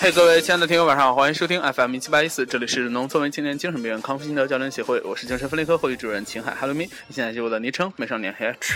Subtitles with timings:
[0.00, 8.74] 嘿各位亲爱的听友，晚上好，欢迎收听 FM 一七八一四，这里是农村文青年精神病院康复心得教练协会，我是精神分裂科会议主任秦海 Hello me，现在是我的昵称美少年 H。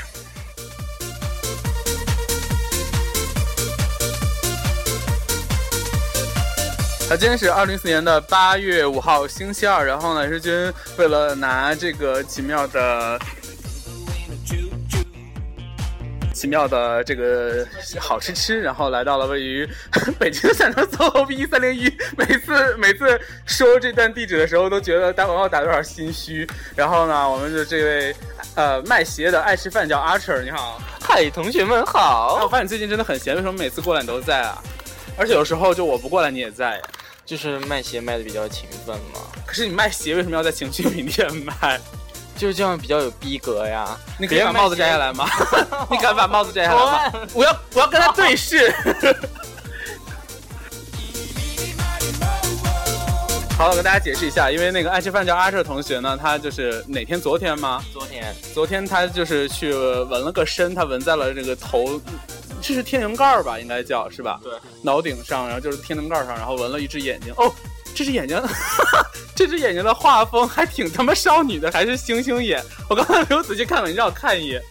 [7.09, 9.87] 啊，今天是二零四年的八月五号，星期二。
[9.87, 13.19] 然后呢，日军为了拿这个奇妙的、
[16.43, 17.65] 奇妙的这个
[18.01, 19.65] 好吃吃，然后来到了位于
[20.19, 21.85] 北京的三城 SOHO B 三零一。
[22.19, 26.45] 每次每次说这段地址的时候，都觉得打广告打的有点心虚。
[26.75, 28.17] 然后呢，我们的这位
[28.57, 30.83] 呃卖鞋的爱吃饭叫 Archer，你好。
[31.01, 32.49] 嗨，同学们好，我！
[32.49, 34.61] 发现你最近真的很闲，为什么每次过来你都在啊？
[35.17, 36.83] 而且有时候就我不过来你也在。
[37.25, 41.81] 就是卖鞋卖的比较勤奋嘛，可是你卖鞋为什么要在情趣品店卖？
[42.37, 43.97] 就是这样比较有逼格呀。
[44.19, 45.29] 你可以把帽子摘下来吗？
[45.91, 47.27] 你敢把帽子摘下来吗？
[47.35, 48.73] 我要我要跟他对视。
[53.59, 57.21] 好了，我跟大家解释一下，因为那个爱吃饭叫阿彻同学呢，他就是哪天？
[57.21, 57.81] 昨天吗？
[57.93, 62.01] 昨天昨天他就是去纹了个身，他纹在了这个头，
[62.61, 63.61] 这是天灵盖儿吧？
[63.61, 64.41] 应该叫是吧？
[64.43, 64.53] 对，
[64.83, 67.33] 脑顶上，然后就是天灵盖儿上，然后纹了一只眼睛。
[67.37, 67.53] 哦，
[67.95, 68.41] 这只眼睛，
[69.35, 72.63] 这只眼睛的画风还挺他妈少女的，还是星星眼。
[72.89, 74.63] 我刚才没有仔细看过，你让我看一眼。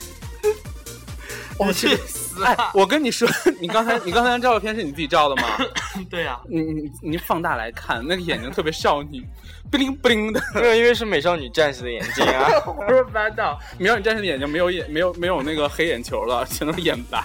[1.57, 3.27] 我去死哎，我跟你说，
[3.61, 5.43] 你刚才你刚才那照片是你自己照的吗？
[6.09, 9.23] 对呀、你你你放大来看，那个眼睛特别少女，
[9.69, 10.41] 不灵不灵的。
[10.55, 12.49] 没有，因为是美少女战士的眼睛啊。
[12.61, 13.59] 胡说八道！
[13.77, 17.23] 美少女战士的眼睛没有眼，没有没有那个黑眼球了，全都是眼白。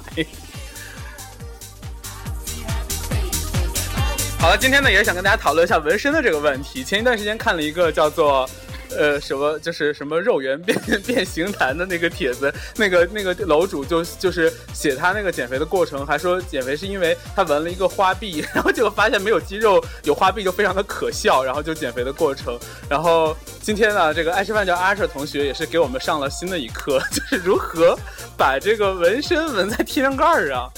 [4.39, 6.85] 好了，今天呢也是想跟大家讨论一下纹身的这个问题。
[6.85, 8.49] 前一段时间看了一个叫做。
[8.97, 22.57] 呃，什么就是什么肉圆变 变形坛的那个帖子，那个那个楼主就就是写他那个减肥的过程，还说减肥是因为他纹了一个花臂， 然后结果发现没有肌肉有花臂就非常的可笑，然后就减肥的过程。
[22.89, 27.99] 然后今天呢，这个爱吃饭叫阿彻同学也是给我们上了新的一课， 就是如何
[28.39, 30.73] 把这个纹身纹在天灵盖上。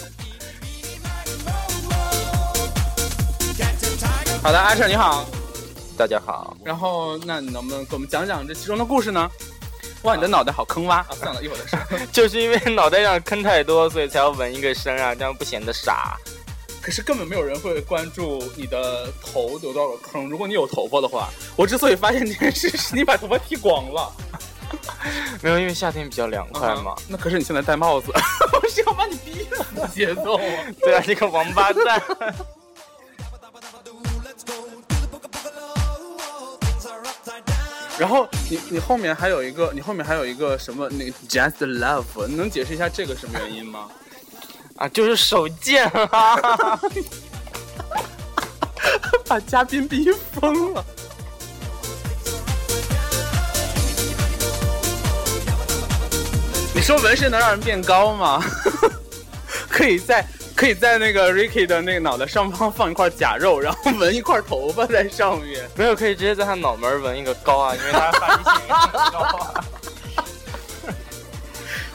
[4.43, 5.26] 好的，阿彻你好。
[5.97, 9.28] 大家好，然后，那你能不能给我们讲讲这其中的故事呢？
[10.03, 11.06] 哇，你的脑袋好坑洼啊！
[11.12, 12.06] 算了，一会儿再说。
[12.12, 16.16] 就是因为脑袋上坑太多，所以才要纹一个身啊，这样不显得傻。
[16.81, 20.28] 可是根本没有人会关注你的头有多少个坑。
[20.28, 24.12] 如果你有头发的话，我之所以发现这件事，是你把头发剃光了。
[25.43, 26.94] 没有，因为夏天比较凉快嘛。
[27.09, 28.12] 那可是你现在戴帽子，
[28.62, 30.43] 我是要把你逼死节奏啊！
[30.81, 32.00] 对啊，你个王八蛋。
[37.98, 43.88] 然后你你后面还有一个，你后面还有一个什么那个 just love，你能解释一下这个什么原因吗？
[44.76, 46.81] 啊，就是手贱啊！
[49.26, 50.84] 把嘉宾逼疯了。
[56.72, 58.41] 你说纹身能让人变高吗？
[59.69, 60.25] 可以在
[60.58, 65.64] 可以在那个 Ricky 的那个脑袋上方放一块假肉，然后纹一块头发在上面。
[65.78, 69.64] 没有，可以直接在他脑门纹一个高啊，因为他发际线很高啊。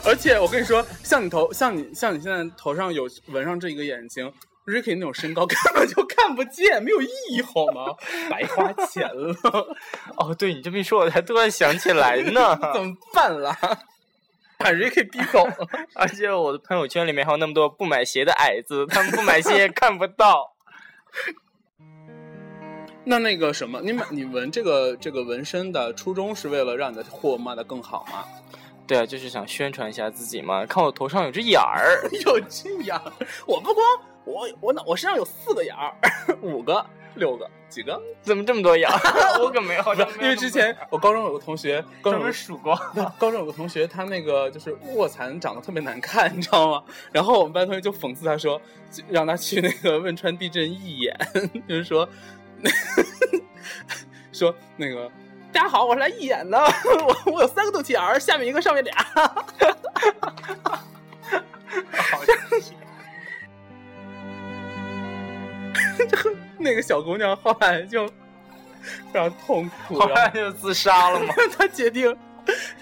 [0.02, 4.32] 而且我跟你说，像你头像你像你现在头上有纹上这一个眼睛
[4.64, 7.94] ，Ricky 那种身高根本就看不见，没有意义好吗？
[8.30, 9.36] 白花钱了，
[10.16, 12.58] 哦，对你这么一说，我才突然想起来呢。
[12.72, 13.54] 怎么办啦？
[14.58, 15.54] 把 Ricky 逼走了。
[15.94, 20.52] 而且我的朋友圈里面还有那么多不买鞋的矮子，他们不买鞋也看不到。
[23.06, 28.24] 那那个什么，你买你纹这个这个纹身的初衷是为了让你的货卖的更好吗？
[28.86, 30.64] 对啊，就是想宣传一下自己嘛。
[30.66, 33.12] 看我头上有只眼儿， 有只眼儿，
[33.46, 33.86] 我不光
[34.24, 35.94] 我我脑我身上有四个眼儿，
[36.40, 38.00] 五个、六个、几个？
[38.22, 38.98] 怎么这么多眼儿？
[39.42, 42.74] 我可没有，好像有因为之前我高中有个同学，高中数过。
[43.18, 46.82] 高中有个同学，他那个就是卧蚕长得特别难看，你知道吗？
[47.12, 48.60] 然后我们班同学就讽刺他说，
[49.08, 51.16] 让他去那个汶川地震义演，
[51.68, 52.08] 就是说，
[54.32, 55.10] 说那个
[55.52, 58.94] 大家好，我是来义演的，我我有三个肚脐眼儿，下面一个，上面俩。
[61.92, 62.24] 好
[66.58, 68.06] 那个小姑娘后来就
[69.12, 71.34] 非常痛苦，后来就自杀了嘛。
[71.56, 72.16] 她决定，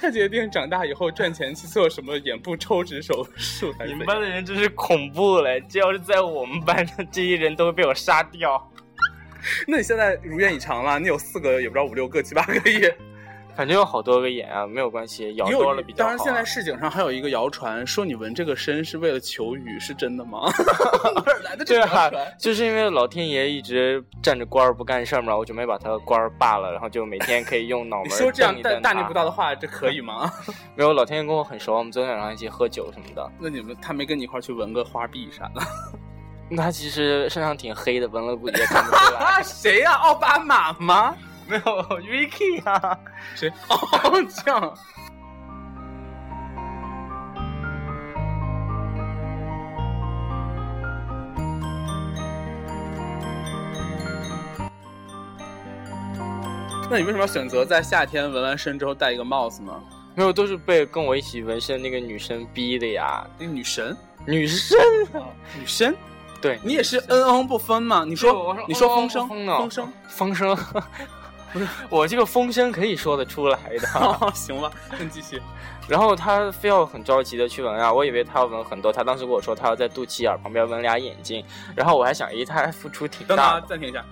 [0.01, 3.75] 她决定长大以后赚钱去做什么眼部抽脂手术。
[3.87, 5.63] 你们班的人真是恐怖嘞！
[5.69, 8.71] 这要是在我们班上，这些人都会被我杀掉。
[9.67, 12.89] 那你现在如愿以偿了，你有四个，也不知道五六个、七八个亿。
[13.55, 16.17] 反正有好多个眼啊，没有关系，咬多了比较好、啊。
[16.17, 20.51] 当然，现在市井上还有一个谣传，说你纹这个身是为了求雨，是真的吗？
[21.45, 22.27] 来的这个对啊。
[22.39, 30.31] 就是因为老天爷一直站着官儿不干事儿嘛，我准备把他官儿罢了，然后就每天可以用脑门你儿说这样大大逆不道的话，这可以吗？
[30.75, 33.31] 没有，老天爷跟我很熟，我们昨天晚上一起喝酒什么的。
[33.39, 35.61] 那你们他没跟你一块儿去纹个花臂啥的？
[36.57, 39.21] 他其实身上挺黑的，纹了估计也看不出来。
[39.21, 41.15] 啊，谁呀、奥巴马吗？
[41.53, 41.63] 没有
[42.01, 42.99] Vicky 啊，
[43.35, 43.53] 谁？
[43.69, 43.77] 哦，
[44.43, 44.75] 这样。
[56.91, 59.73] 那你为什么要选择在夏天纹完身之后戴一个帽子呢？
[60.15, 63.27] 没有，都是被跟我一起纹身那个女生逼的呀。
[63.39, 63.95] 那个女神，
[64.27, 64.79] 女生，
[65.59, 65.95] 女神，
[66.41, 68.05] 对，你也是恩恩不分嘛？
[68.07, 70.57] 你说，说你说哦风声，风声，风声，
[71.53, 73.89] 不 是我这个风声可以说得出来的。
[73.99, 75.41] 哦，行吧，那你继续。
[75.89, 81.45] 然后他非要很着急的去纹啊，我以为他要纹很多，他当时跟我说他要在肚脐眼旁边纹俩眼睛，
[81.75, 83.67] 然后我还想，咦，他还付出挺等等啊，大的。
[83.67, 84.05] 暂停一下。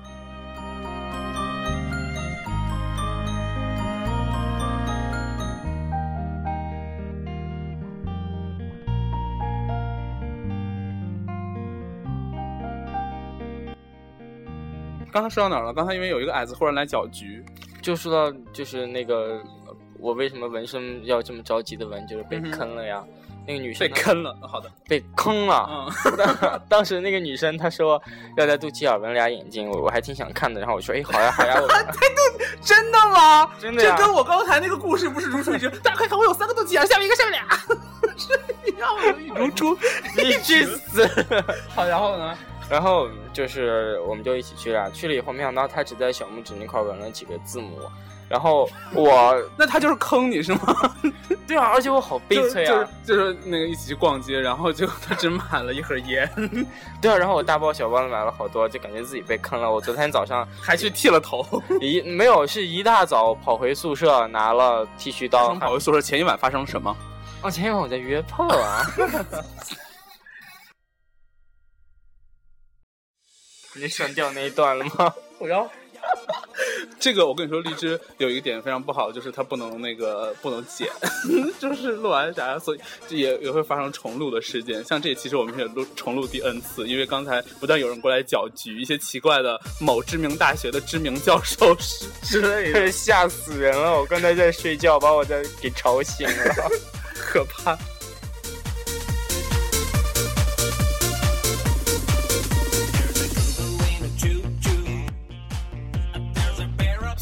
[15.12, 15.72] 刚才说到哪儿了？
[15.74, 17.44] 刚才因为有一个矮子忽然来搅局，
[17.82, 23.02] 就说到就是那个呃我为什么纹身要这么着急的纹，就是被坑了呀。
[23.46, 24.36] 那个女生被坑了。
[24.42, 25.66] 好的，被坑了。
[25.68, 28.00] 嗯，当 当时那个女生她说
[28.36, 30.60] 要在肚脐眼纹俩眼睛，我我还挺想看的。
[30.60, 31.66] 然后我说，哎，好呀好呀，我
[32.62, 33.50] 真的吗？
[33.58, 35.70] 真的呀这跟我刚才那个故事不是如出一辙？
[35.82, 37.56] 大家快看，我有三个肚脐眼，下面一个，下面俩，
[38.16, 39.00] 是你让我，
[39.40, 39.76] 如出。
[40.16, 41.08] 你去死！
[41.74, 42.36] 好，然后呢？
[42.70, 47.80] 然后就是我们就一起去了，去了以后没想到他只在小拇指那块纹了几个字母，
[48.28, 50.94] 然后我 那他就是坑你是吗？
[51.48, 56.30] 对啊，而且我好悲催就是啊，就是就是那个一起去逛街，然后就 他只买了一盒烟，
[57.02, 59.68] 对啊，然后我大包小包的买了好多，就感觉自己被坑了。
[59.68, 61.44] 我昨天早上还去剃了头。
[61.80, 66.96] 一没有是一大早跑回宿舍拿了剃须刀，跑回宿舍前一晚发生了什么？
[67.42, 68.86] 哦，前一晚我在约炮啊。
[73.74, 75.12] 你删掉那一段了吗？
[75.38, 75.70] 我要。
[76.98, 80.88] 这个我跟你说，荔枝有一个点非常不好，就是它不能那个不能剪，
[81.60, 82.80] 就是录完啥，所以
[83.10, 84.82] 也也会发生重录的事件。
[84.82, 93.92] 像这其实我们也录重录第 N 次，因为刚才不断有人过来搅局，一些奇怪的某知名大学的知名教授之之类的，吓死人了！
[94.00, 96.70] 我刚才在睡觉，把我在给吵醒了。
[97.14, 97.78] 可怕。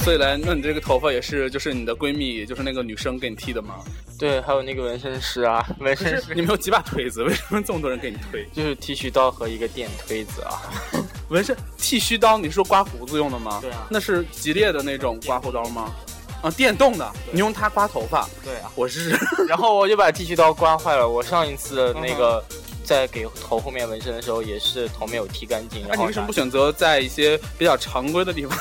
[0.09, 3.75] 所以来，那你这个头发也是，就是你的闺蜜，就是那个女生给你剃的吗？
[4.19, 7.23] 对，还有那个纹身师啊，纹身师你们有几把推子？
[7.25, 8.43] 为什么这么多人给你推？
[8.55, 10.65] 就是剃须刀和一个电推子啊。
[11.29, 13.59] 纹身剃须刀，你是说刮胡子用的吗？
[13.61, 15.93] 对啊那是吉列的那种刮胡刀吗？
[16.41, 18.27] 啊，电动的，你用它刮头发。
[18.43, 19.11] 对啊，我是
[19.47, 21.07] 然后我就把剃须刀刮坏了。
[21.07, 22.45] 我上一次那嗯个
[22.83, 25.85] 在给头后面纹身的时候，也是头没有剃干净。
[25.87, 28.59] 那、你为什么不选择在一些比较常规的地方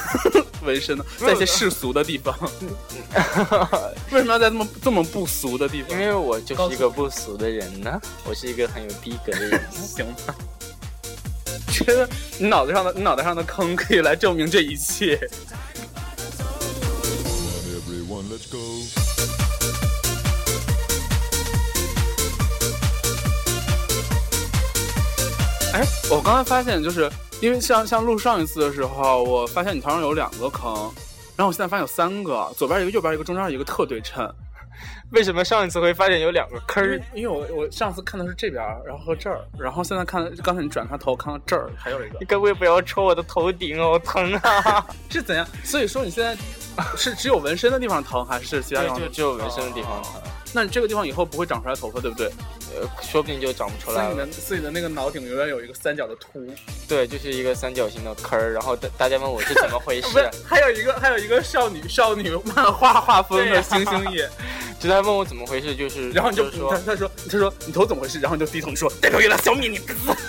[0.67, 1.05] 纹身呢？
[1.17, 2.37] 在一些世俗的地方，
[4.11, 5.91] 为什么要在这么这么不俗的地方？
[5.91, 9.61] 因为我就是一个不俗的人呢，我是一个很有逼格的人。
[9.71, 10.35] 行吧。
[11.71, 12.07] 觉得
[12.37, 15.17] 你脑袋上的你脑袋上的坑可以来证明这一切。
[25.73, 30.73] 哎，我刚才发现，就是因为像像录上一次的时候，我发现你头上有两个坑，
[31.35, 34.27] 然后我现在发现有三个，左边一个，右边一个，中间一个特对称。
[35.11, 37.27] 为什么上一次会发现有两个坑儿因为？
[37.27, 44.85] 我我上次看的是这边，然后和这儿，然后现在看刚才你转他头看到这儿还有一个你，可不可以不要戳我的头顶哦，疼啊！
[45.09, 45.47] 是怎样？
[45.63, 46.35] 所以说你现在
[46.97, 50.21] 是只有纹身的地方疼，还是其他地方就只有纹身的地方疼，
[50.57, 52.31] 那你这个地方以后不会长出来头发，对不对？
[52.75, 54.37] 呃，说不定就长不出来了所以你的。
[54.41, 56.43] 自己的那个脑顶永远有一个三角的凸，
[56.87, 58.53] 对，就是一个三角形的坑儿。
[58.53, 60.09] 然后大大家问我是怎么回 事，，
[60.43, 64.27] 还有一个还有一个少女少女漫画画风的星星眼，
[64.81, 68.19] 就在问我怎么回事，就是然后你就就是说他他说他说你头怎么回事？
[68.19, 69.79] 然后你就低头说代表月亮小米，你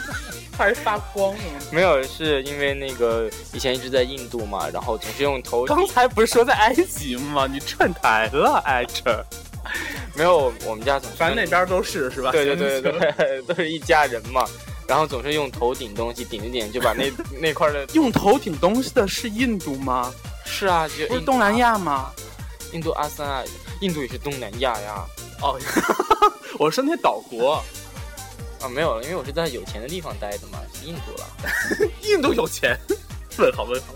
[0.59, 1.43] 还发光呢。
[1.73, 7.49] 没有，是因为那个以前一直在印度嘛，然后总是用头刚才不是说在埃及吗？
[7.51, 9.25] 你串台了，艾哲。
[10.15, 12.33] 没有，我们家总是反正那边都是是吧？
[12.33, 14.45] 对对对对 都是一家人嘛，
[14.87, 17.11] 然后总是用头顶东西顶一顶，就把那
[17.41, 20.13] 那块的用头顶东西的是印度吗？
[20.45, 22.11] 是啊，就不是东南亚吗？
[22.73, 23.43] 印度阿三啊，
[23.81, 25.05] 印度也是东南亚呀。
[25.41, 25.59] 哦，
[26.59, 27.63] 我说那岛国，
[28.61, 31.89] 啊，没有了，因为我是在有钱的地方待的嘛，是印度了。
[32.03, 32.77] 印度有钱？
[33.39, 33.87] 问好问号。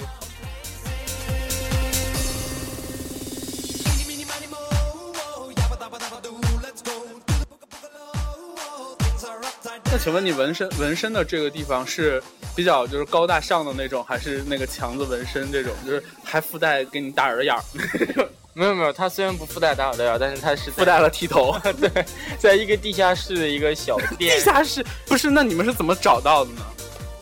[9.92, 12.20] 那请问你纹身纹身的这个地方是
[12.56, 17.62] 比较就是高大上的那种，还是那个强子纹身这种，就是还附带给你打耳眼儿，
[18.54, 21.54] 没有没有，它虽然不附带打耳朵但是它是附带了剃头？
[21.78, 21.90] 对，
[22.38, 25.28] 在一个地下室的一个小店， 地下室不是？
[25.28, 26.62] 那你们是怎么找到的呢？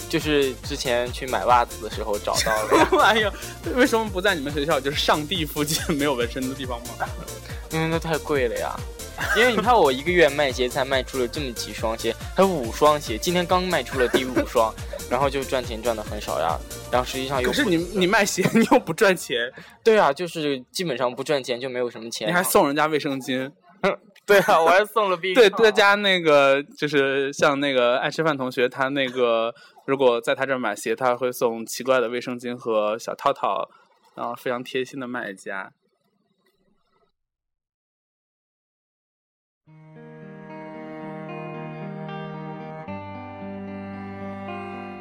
[0.09, 3.33] 就是之前去买袜子的时候找到的呀，哎呀，
[3.75, 6.87] 为什么不在你们学校就是上地附近没有纹身的地方吗？
[7.73, 8.79] 因为那太贵了呀。
[9.37, 14.73] 因为你看我一个月卖鞋才卖出了这么几双鞋，还有五双鞋，今天刚卖出了第五双，
[15.11, 16.59] 然后就赚钱赚的很少呀。
[16.91, 19.51] 然后实际上又不可是你你卖鞋，你又不赚钱，
[19.85, 22.29] 对啊，就是基本上不赚钱就没有什么钱。
[22.29, 23.51] 你还送人家卫生巾。
[24.27, 29.53] 对啊，我还送了 避对，大家那个就是像那个爱吃饭同学，他那个
[29.87, 33.69] 如果在他这儿买鞋，他会送奇怪的卫生巾和小套套，
[34.15, 35.73] 然后非常贴心的卖家。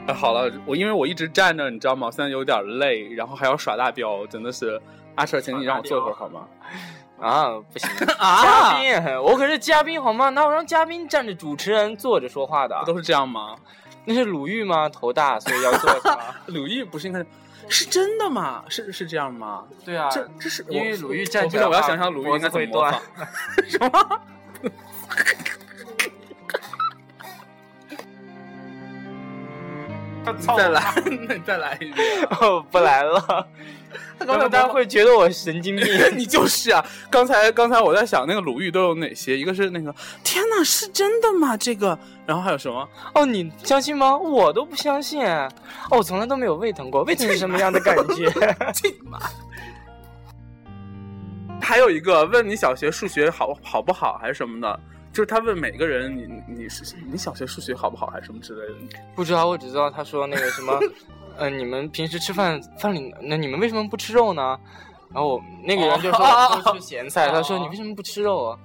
[0.10, 2.08] 哎，好了，我因为我一直站着，你知道吗？
[2.08, 4.82] 我现在有点累，然后还要耍大彪，真的是。
[5.16, 6.48] 阿彻，请你让我坐会儿好吗？
[7.20, 10.30] 啊，不行， 啊嘉宾，我可是嘉宾好吗？
[10.30, 12.80] 那我让嘉宾站着，主持人坐着说话的？
[12.80, 13.56] 不都是这样吗？
[14.06, 14.88] 那是鲁豫吗？
[14.90, 16.18] 头大，所以要坐着吗？
[16.48, 17.26] 鲁豫不是应该是
[17.68, 18.64] 是真的吗？
[18.70, 19.64] 是是这样吗？
[19.86, 23.02] 对啊，这这是因为鲁豫站我不行，着的话我要想想鲁豫应该怎么模仿。
[23.68, 24.22] 什么？
[30.56, 30.94] 再来，
[31.28, 32.24] 那你再来一遍。
[32.42, 33.48] 哦，不来了。
[34.20, 35.86] 刚才大家会觉得我神经病。
[36.16, 36.86] 你就是啊！
[37.10, 39.38] 刚才刚才我在想那个鲁豫都有哪些？
[39.38, 41.56] 一个是那个天哪，是真的吗？
[41.56, 42.88] 这个，然后还有什么？
[43.16, 44.16] 哦，你相信吗？
[44.18, 45.26] 我都不相信。
[45.26, 45.50] 哦，
[45.92, 48.30] 我从来都没有胃疼过，胃疼是什么样的感觉？
[49.06, 49.18] 妈！
[51.62, 54.80] 还有一个问你小学数学好好不好还是什么的，
[55.12, 58.98] 就是他问每个人你你是你小学数学好不好还是什么之类的。
[59.16, 60.80] 不知道，我只知道他说那个什么，
[61.38, 64.58] 呃，你们平时吃饭饭里，那你们为什么不吃肉呢？
[65.12, 68.60] 然后我那个人就说吃咸菜，哦他说你为什么不吃肉啊？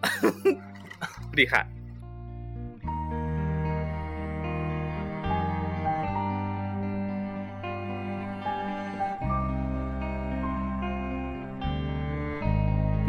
[1.33, 1.67] 厉害。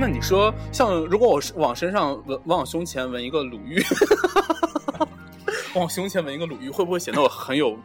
[0.07, 3.83] 那你说，像如果我是往身上纹，往胸前纹一个鲁豫，
[5.73, 7.75] 往胸前纹一个鲁豫，会不会显得我很有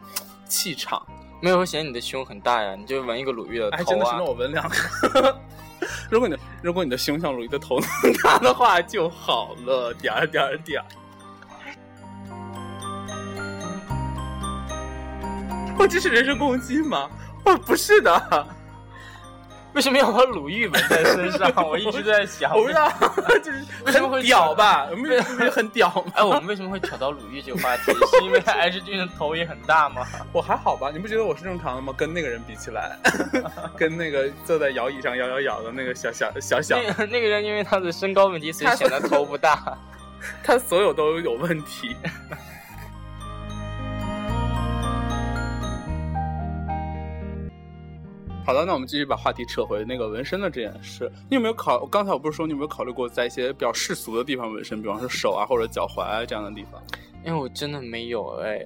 [0.45, 1.01] 气场？
[1.41, 4.23] 没有显你的胸很大呀，你就纹一个鲁豫的哎，头真的是，啊那。
[4.23, 4.75] 我纹两个。
[6.11, 10.85] 如果你的如果你的胸像鲁豫的头那么大的话就好了，点儿点儿点儿。
[15.79, 17.09] 我这是人身攻击吗？
[17.43, 18.47] 我不是的，
[19.73, 21.51] 为什么要把鲁豫纹在身上？
[21.67, 22.91] 我一直在想，我不知道，
[23.41, 24.87] 就是为什么会屌吧？
[24.91, 25.07] 我们不
[25.43, 26.11] 是很屌吗？
[26.15, 27.83] 哎，我们为什么会扯到鲁豫这个话题？
[28.11, 30.05] 是因为 H 君的头也很大吗？
[30.33, 30.89] 我还好吧？
[30.91, 31.93] 你不觉得我是正常的吗？
[31.97, 32.97] 跟那个人比起来，
[33.77, 39.77] 跟那个坐在摇椅上摇摇摇的那个小小小小，那个那个人因为他的身高问题，所以显得头不大。
[40.43, 41.95] 他所有都有问题。
[48.51, 51.09] 好的，那我们继续把话题扯回那个纹身的这件事。
[51.29, 51.85] 你有没有考？
[51.85, 56.83] 刚才我不是说你有没有考虑过在一些比较世俗的地方纹身，比方说手啊或者脚踝啊这样的地方？
[57.23, 58.61] 因为我真的没有哎，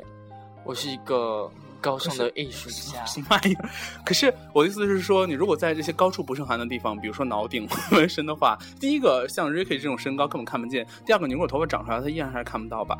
[0.64, 1.48] 我是一个
[1.80, 3.06] 高尚的艺术家。
[3.06, 3.56] 什么玩意？
[4.04, 12.98] 可是我的意思是说，你如果在这些高处不胜寒的地方，比如说脑顶纹身的话，第一个像 Ricky 这种身高根本看不见；第二个，你如果头发长出来，他依然还是看不到吧？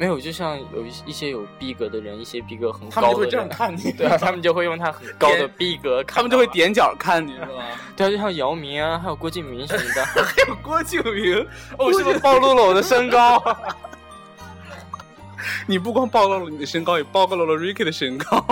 [0.00, 7.48] 没有，就像有一一些有逼格的人，一些逼格很他们就会高的人，这样看你， 对啊，他们就会用他很高的逼格看，他们就会，踮脚看你，是吧？
[7.94, 10.02] 对啊，就像姚明啊，还有郭敬明什么的。
[10.24, 11.46] 还有郭敬明，
[11.78, 13.42] 哦，是不是暴露了我的身高？
[15.66, 18.42] 你不光暴露了你的身高，也暴露了 Ricky 的身高。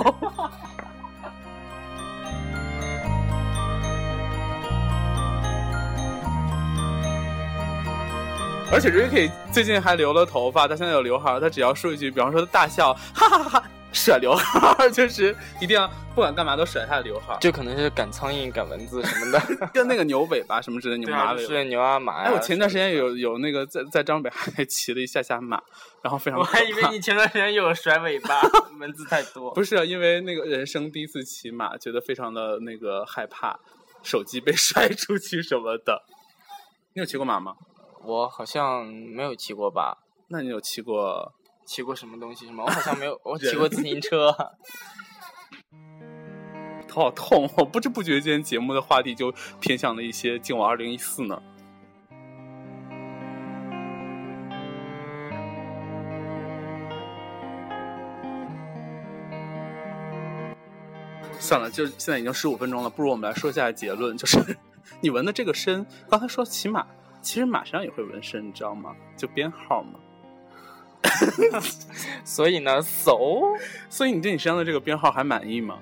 [8.71, 19.41] 而且 Ricky 最近还留了头发，他现在有刘海儿，他只要说一句，比方说他大笑，哈哈哈哈，甩刘海儿， 就是一定要不管干嘛都甩他的刘海儿，这可能是赶苍蝇、赶蚊子什么的。
[19.73, 22.29] 跟那个牛尾巴什么之类的牛马尾是牛啊马呀。
[22.29, 25.61] 哎，我前段时间有有那个在在张北还骑了一下下马，
[26.03, 28.39] 然后非常 我还以为你前段时间有甩尾巴，
[28.79, 29.51] 蚊子太多。
[29.55, 33.59] 不是因为那个人生第一次骑马，觉得非常的那个害怕，
[34.03, 36.03] 手机被摔出去什么的。
[36.93, 37.55] 你有骑过马吗？
[38.09, 39.99] 我好像没有骑过吧？
[40.29, 41.35] 那你有骑过？
[41.67, 42.65] 骑过什么东西是吗？
[42.67, 44.33] 我好像没有，我骑过自行车。
[46.89, 47.47] 头好痛！
[47.59, 51.43] 我不知不觉间节目的话题就偏向了一些进我二零一四呢。
[61.39, 64.57] 算了，就现在已经十五分钟了，不如我们来说一下结论，就是
[65.03, 66.87] 你纹的这个身，刚才说骑马，
[67.29, 68.97] 其实马上也会纹身，你知道吗？
[69.15, 70.01] 就编号嘛。
[72.25, 73.13] 所以呢，so，
[73.91, 75.79] 所以你对你身上的这个编号还满意吗？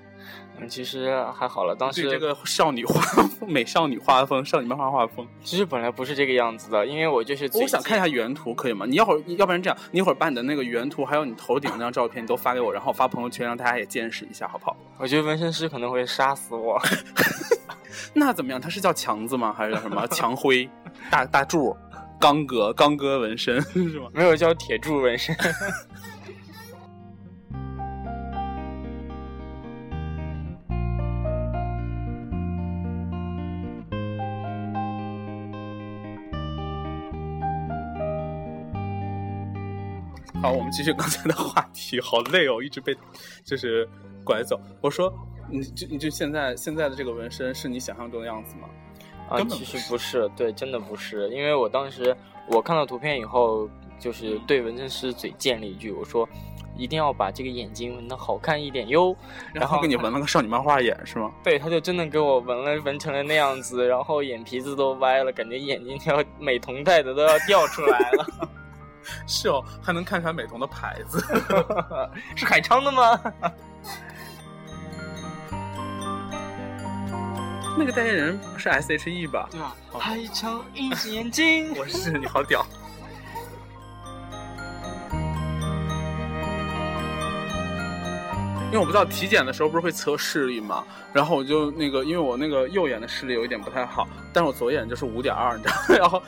[0.58, 1.76] 嗯，其实还好了。
[1.76, 8.84] 当时这个少女画风、美少女画风、少女漫画画风，其实本来不是这个样子的，因为我就是我想看一下原图，可以吗？
[8.84, 14.76] 你要会儿，要不然这样，你一会儿把你的那个原图，还有你头顶那张照片，你都发给我，然后发朋友圈，让大家也见识一下，好不好？
[14.98, 16.76] 我觉得纹身师可能会杀死我。
[18.14, 18.60] 那怎么样？
[18.60, 19.52] 他是叫强子吗？
[19.56, 20.68] 还是叫什么 强辉、
[21.10, 21.76] 大大柱、
[22.20, 24.08] 刚哥、刚哥纹身 是吗？
[24.12, 25.34] 没有叫铁柱纹身。
[40.42, 42.94] 好，我们继续刚才的话题，好累哦，一直被
[43.42, 43.88] 就是
[44.22, 44.60] 拐走。
[44.80, 45.12] 我说，
[45.48, 48.68] 你就你就现在现在的这个纹身是你想象中的样子吗？
[49.28, 52.16] 啊，其实不不是，对，真的不是，因为我当时
[52.48, 56.28] 我看到图片以后，就是对纹身师嘴贱了一句，我说
[56.76, 59.16] 一定要把这个眼睛纹的好看一点哟。
[59.52, 61.32] 然后给你纹了个少女漫画眼是吗？
[61.42, 68.26] 对，他就真的给我纹了，纹成了那样子，然后眼皮子都歪了，感觉眼睛要美瞳戴的都要掉出来了。
[69.26, 71.18] 是哦，还能看出来美瞳的牌子。
[72.36, 73.20] 是海昌的吗？
[77.78, 79.48] 那个代言人是 S H E 吧？
[79.50, 81.72] 对啊，海昌一只眼睛。
[81.76, 82.64] 我是你好屌。
[88.66, 96.22] 因为我不知道体检的时候不是会测视力嘛，然后我就那个，因为我那个右眼的视力有一点不太好，但是我左眼就是五点二，你知道， 然后，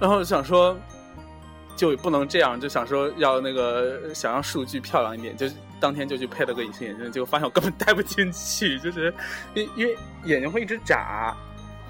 [0.00, 0.76] 然后想说，
[1.76, 5.46] 就不能这样，就想说要那个想让数据漂亮一点，就
[5.82, 9.12] 当天就去配了个隐形眼镜，结果发现我根本戴不进去，就是
[9.54, 11.36] 因因为眼睛会一直眨，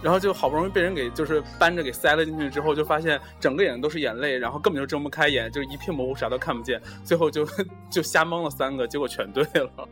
[0.01, 7.47] 然后就好不容易被人给就是扳着给塞了进去之后，就发现整个眼睛都是眼泪，然后根本就睁不开眼，就是一片模糊，啥都看不见，最后就
[7.91, 9.87] 就瞎蒙了三个，结果全对了。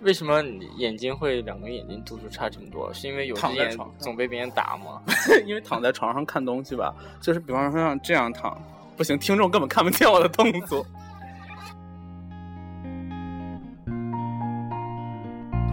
[0.00, 2.92] 为什么你眼睛会两个眼睛度数差这么多？
[2.92, 5.00] 是因为有只眼总被别人打吗？
[5.46, 8.60] 因为躺在床上看东西吧，就是比方说像这样躺，
[8.96, 10.84] 不行，听众根本看不见我的动作。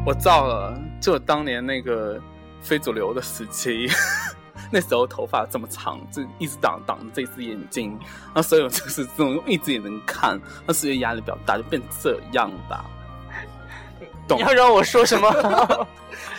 [0.05, 2.19] 我造了，就当年那个
[2.62, 3.88] 非主流的时期，
[4.71, 7.91] 那时候头发这么长，就一直挡挡着这只眼睛，
[8.27, 12.83] 然后所以我就是这种用一只眼能看，那所以压力比较大，就变这样吧。
[14.27, 15.27] 懂你要让我说什么？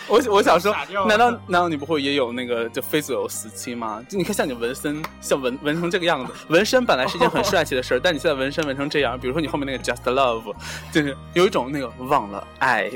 [0.07, 0.75] 我我想说
[1.07, 4.03] 难道难道你不会也有那个就非主流时期吗？
[4.09, 10.53] 就你看，像你纹身，像纹纹成这个样子， 纹身本来是一件很帅气的事儿，但你现在纹身纹成这样，比如说你后面那个 Just Love，
[10.91, 12.89] 就是有一种那个忘了爱，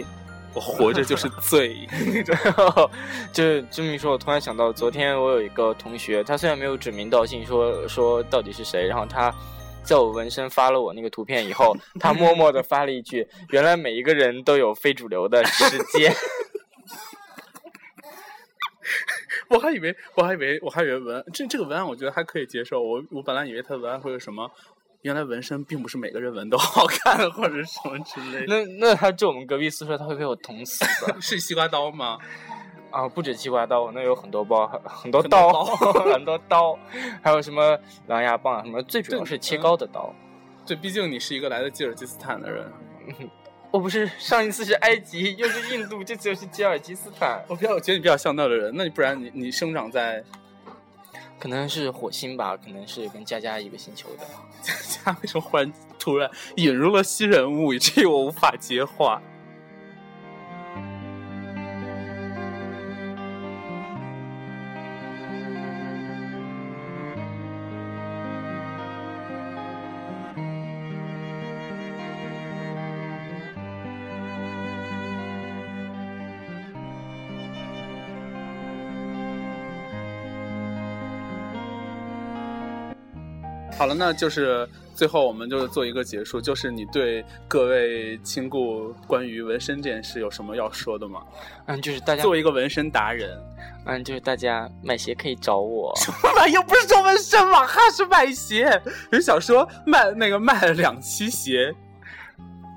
[0.56, 2.36] 我活着就是罪那种。
[3.34, 9.34] 就这么一说，我突然想到，昨天我有一个同学，他虽然没有指名道姓说说到底是谁，然后他
[9.84, 16.12] 在我纹身发了我那个图片以后， 他默默的发了一句：“原来每一个人都有非主流的时间。
[19.48, 24.50] 我还以为我还以为我还以为文这这个文案我觉得还可以接受，我我本来以为他的文案会有什么。
[25.06, 28.46] 原来纹身并不是每个人纹都好看， 或者什么之类的。
[28.48, 32.18] 那那他住我们隔壁宿舍，他会被我捅死的 是西瓜刀吗？
[32.90, 33.08] 啊！
[33.08, 35.64] 不止西瓜刀，我那有很多包，很很多刀，刀
[36.12, 36.80] 很多刀，
[37.22, 40.12] 还有什么狼牙棒，什么最主要是切糕的刀。
[40.66, 42.66] 对，毕竟你是一个来自吉尔吉斯坦的人。
[43.70, 50.24] 我不是上一次是埃及，又是印度，这次又是吉尔吉斯坦，我比较，我觉得你比较像那的人，那你不然你你生长在
[51.38, 54.26] 可能是火星吧，可能是跟佳佳一个星球的。
[55.06, 59.22] 他，为什么忽然突然引入了新人物，以至于我无法接话？
[83.78, 91.22] 好了，那就是最后我们就做一个结束，就是你对各位亲故关于纹身这件事有什么要说的吗？
[91.66, 93.38] 嗯，就是大家作为一个纹身达人，
[93.86, 95.94] 嗯，就是大家买鞋可以找我。
[96.00, 98.82] 什么买又不是说纹身嘛，还是买鞋。
[99.12, 101.74] 人想说卖那个卖了两期鞋，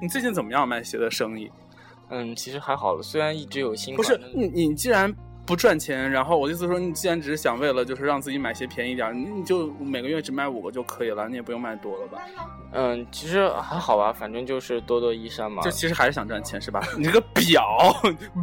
[0.03, 1.49] 你最近怎么样卖鞋的生意？
[2.11, 5.15] 嗯，其实还好了，虽然一直有新不，是你，你既然
[5.49, 12.19] 不赚钱，然后我的意思说，你既然只是想为了就是让自己买鞋便宜点你就每个月只卖五个就可以了，你也不用卖多了吧？
[12.73, 15.71] 嗯，其实还好吧，反正就是多多益善嘛就。
[15.71, 16.87] 其实还是想赚钱是吧？
[16.99, 17.65] 你这个表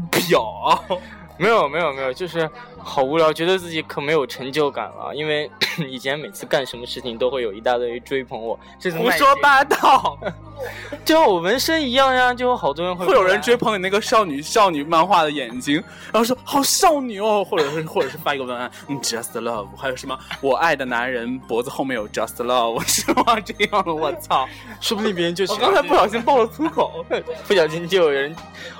[0.09, 0.83] 表，
[1.37, 2.49] 没有没有没有，就是
[2.87, 5.13] 好无聊，觉得自己可没有成就感了。
[5.15, 5.49] 因为
[5.89, 10.17] 以前每次干什么事情都会有一大堆人追捧我，这胡说八道，
[11.03, 15.75] 就像我纹身一样呀，就有好多人会会有人追捧你那个少女少女漫画的眼睛，
[16.13, 23.39] 然后说好少女哦，或者是或者是发一个文案，嗯，just love，还有什么我爱的男人脖子后面有 just love，是吗？
[23.43, 24.47] 这样的，我操！
[24.79, 27.03] 说不定别人就我喜欢刚才不小心爆了粗口。
[27.47, 28.33] 不小心就有人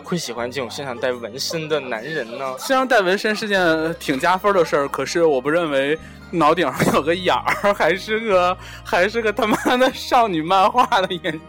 [0.03, 2.55] 会喜欢这种身上带纹身的男人呢。
[2.59, 5.97] 身上带纹身是件挺加分的事儿，可是我不认为
[6.31, 11.39] 脑顶上有个眼儿，还是个还是个他妈的少女漫画的眼。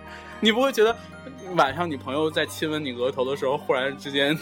[0.41, 0.95] 你不会觉得
[1.55, 4.39] 晚上你朋友在亲吻你额头的时候，忽然之间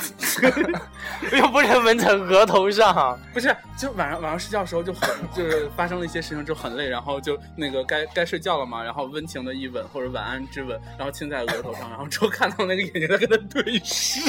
[1.39, 14.21] 又不是吻在额头上，不是就晚上晚上睡觉的时候就很就是发生了一些事情就很累，然后就那个该该睡觉了嘛，然后温情的一吻或者晚安之吻，然后亲在额头上，然后之后看到那个眼睛在跟他对视。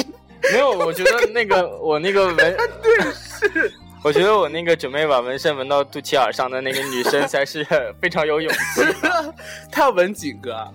[0.52, 3.72] 没有，我觉得那个 我那个纹对是。
[4.04, 7.66] 我觉得我那个准备把纹身纹到肚脐眼上的那个女生才是
[8.00, 8.82] 非常有勇气，
[9.72, 10.68] 她要纹几个啊？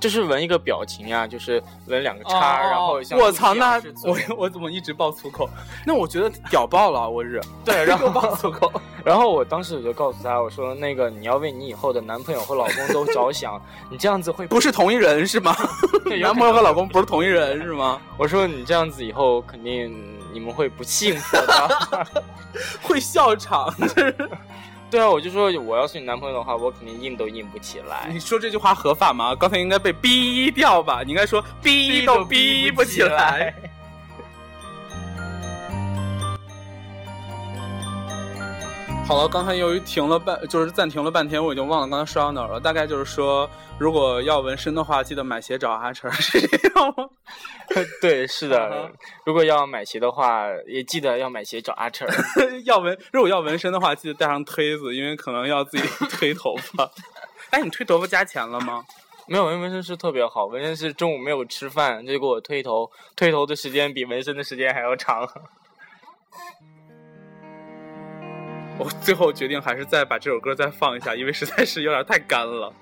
[0.00, 5.48] 就是纹一个表情呀，就是纹两个叉，然后我操，那我我怎么一直爆粗口？
[5.86, 7.40] 那我觉得屌爆了，我日。
[7.64, 8.72] 对，然后爆粗口。
[9.04, 13.60] 然后我当时我就告诉他，我说那个你要为你以后的男朋友和老公都着想，
[13.90, 15.54] 你这样子会不是同一人是吗？
[16.04, 18.00] 对男朋友和老公不是同一人是吗？
[18.16, 22.06] 我说你这样子以后肯定你们会不幸福的。
[22.82, 23.72] 会笑场。
[24.90, 28.18] 对啊，我就说我要是你男朋友的话，我肯定硬都硬不起来你。
[28.18, 29.34] 说这句话合法吗？
[29.34, 31.02] 刚才应该被逼掉吧？
[31.04, 33.54] 你应该说逼都逼不起来。。
[39.10, 42.60] 好了，刚才由于停了半，就是暂停了半天，我已经忘了刚才说到哪儿了。
[42.60, 47.08] 大概就是说，如果要纹身的话，记得买鞋找阿成，是这样吗？
[48.00, 48.92] 对，是嗯的。
[49.26, 52.06] 如果要买鞋的话，也记得要买鞋找阿成。
[52.64, 56.88] 要纹，如果要纹身的话，记得带上推子，因为可能要自己推头发。
[57.50, 58.84] 哎，你推头发加钱了吗？
[59.26, 65.28] 没有纹纹身师特别好，纹身师中午没有吃饭就给我推头，推头的时间比纹身的时间还要长。
[68.80, 72.72] 我最后决定还是再把这首歌再放一下，因为实在是有点太干了。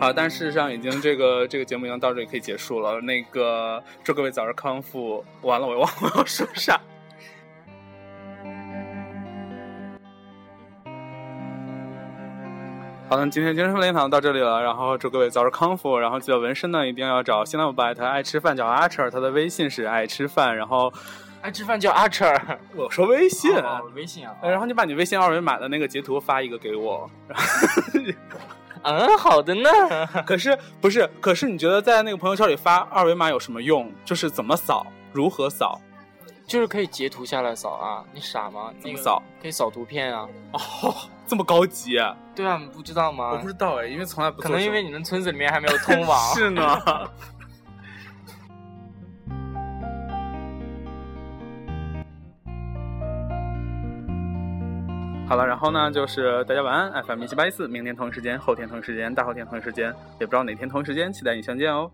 [0.00, 3.00] 好，但事实上已经这个这个节目已经到这里可以结束了。
[3.00, 5.24] 那个祝各位早日康复。
[5.42, 6.80] 完了，我忘了我要说啥。
[13.08, 20.92] 好的，今天精神练堂到这里了，然后祝各位早日康复，然后记得纹身呢一定要找新浪博艾特爱吃饭叫阿彻，他的微信是爱吃饭，然后
[21.46, 22.26] 爱吃饭叫阿彻。
[22.74, 24.34] 我说微信，哦微信啊。
[24.42, 27.08] 呃然后你把你微信二维码的那个截图发一个给我。
[28.82, 29.70] 嗯，好的呢。
[30.26, 31.08] 可是不是？
[31.20, 33.88] 可是你觉得在那个朋友圈里发二维码有什么用？
[34.04, 35.80] 就是怎么扫，如何扫？
[36.48, 38.72] 就是可以截图下来扫啊，你傻吗？
[38.78, 39.22] 那个怎么扫？
[39.40, 40.26] 可以扫图片啊。
[40.50, 40.94] 哦，
[41.28, 41.92] 这么高级？
[42.34, 43.30] 对啊，你不知道吗？
[43.30, 44.42] 我不知道哎，因为从来不。
[44.42, 46.18] 可能因为你们村子里面还没有通网。
[46.34, 46.82] 是呢。
[55.28, 61.90] 好了，然后呢，就是大家晚安，FM 一七八一四，明天同一时间，后天同一时间，大后天同一时间，也不知道哪天同一时间，期待你相见哦。